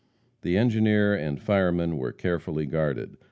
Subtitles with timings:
[0.41, 3.17] The engineer and fireman were carefully guarded.